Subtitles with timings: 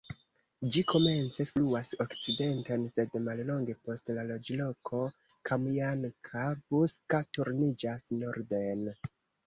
[0.75, 5.05] Ĝi komence fluas okcidenten, sed mallonge post la loĝloko
[5.53, 8.87] Kamjanka-Buska turniĝas norden.